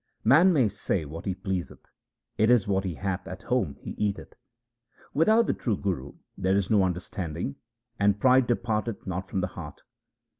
[0.23, 1.87] Man may say what he pleaseth;
[2.35, 4.29] it is what he hath at home he eateth.
[4.29, 7.57] 4 Without the true Guru there is no understanding,
[7.99, 9.83] and pride departeth not from the heart.